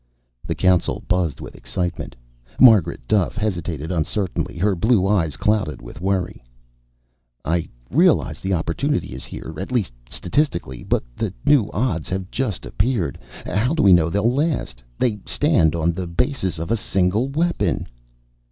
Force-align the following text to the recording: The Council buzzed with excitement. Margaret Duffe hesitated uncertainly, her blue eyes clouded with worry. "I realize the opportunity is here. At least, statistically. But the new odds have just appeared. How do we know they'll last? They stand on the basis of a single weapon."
The 0.47 0.55
Council 0.55 1.03
buzzed 1.07 1.41
with 1.41 1.55
excitement. 1.55 2.15
Margaret 2.59 3.07
Duffe 3.07 3.35
hesitated 3.37 3.91
uncertainly, 3.91 4.57
her 4.57 4.73
blue 4.73 5.05
eyes 5.07 5.37
clouded 5.37 5.79
with 5.79 6.01
worry. 6.01 6.43
"I 7.45 7.69
realize 7.91 8.39
the 8.39 8.53
opportunity 8.55 9.09
is 9.13 9.25
here. 9.25 9.53
At 9.59 9.71
least, 9.71 9.91
statistically. 10.09 10.81
But 10.83 11.03
the 11.15 11.31
new 11.45 11.69
odds 11.71 12.09
have 12.09 12.31
just 12.31 12.65
appeared. 12.65 13.19
How 13.45 13.75
do 13.75 13.83
we 13.83 13.93
know 13.93 14.09
they'll 14.09 14.27
last? 14.33 14.81
They 14.97 15.19
stand 15.27 15.75
on 15.75 15.91
the 15.91 16.07
basis 16.07 16.57
of 16.57 16.71
a 16.71 16.75
single 16.77 17.27
weapon." 17.29 17.85